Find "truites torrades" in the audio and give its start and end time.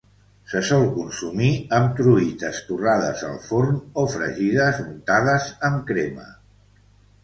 1.99-3.23